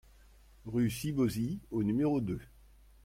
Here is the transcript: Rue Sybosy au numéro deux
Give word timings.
Rue 0.65 0.89
Sybosy 0.89 1.59
au 1.69 1.83
numéro 1.83 2.21
deux 2.21 2.41